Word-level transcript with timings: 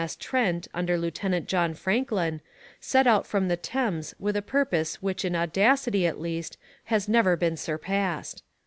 M.S. 0.01 0.15
Trent 0.15 0.67
under 0.73 0.97
Lieutenant 0.97 1.47
John 1.47 1.75
Franklin, 1.75 2.41
set 2.79 3.05
out 3.05 3.27
from 3.27 3.49
the 3.49 3.55
Thames 3.55 4.15
with 4.17 4.35
a 4.35 4.41
purpose 4.41 4.99
which 4.99 5.23
in 5.23 5.35
audacity 5.35 6.07
at 6.07 6.19
least 6.19 6.57
has 6.85 7.07
never 7.07 7.35
been 7.37 7.55
surpassed. 7.55 8.41